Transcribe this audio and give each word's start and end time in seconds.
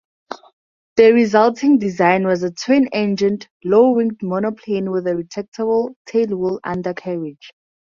The 0.95 1.11
resulting 1.13 1.77
design 1.77 2.25
was 2.25 2.41
a 2.41 2.49
twin-engined, 2.51 3.47
low-winged 3.63 4.19
monoplane 4.23 4.89
with 4.89 5.05
a 5.05 5.11
retractable 5.11 5.93
tailwheel 6.09 6.57
undercarriage. 6.63 7.51